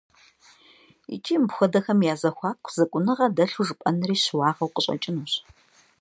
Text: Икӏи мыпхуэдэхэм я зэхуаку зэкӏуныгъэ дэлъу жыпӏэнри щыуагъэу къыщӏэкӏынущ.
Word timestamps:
Икӏи 1.13 1.35
мыпхуэдэхэм 1.41 1.99
я 2.13 2.15
зэхуаку 2.21 2.73
зэкӏуныгъэ 2.75 3.27
дэлъу 3.35 3.65
жыпӏэнри 3.67 4.15
щыуагъэу 4.23 4.73
къыщӏэкӏынущ. 4.73 5.33